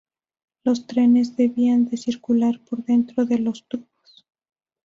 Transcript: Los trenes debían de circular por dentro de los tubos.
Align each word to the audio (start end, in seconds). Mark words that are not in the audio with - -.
Los 0.63 0.87
trenes 0.87 1.37
debían 1.37 1.85
de 1.87 1.95
circular 1.95 2.59
por 2.67 2.83
dentro 2.83 3.23
de 3.23 3.37
los 3.37 3.65
tubos. 3.67 4.25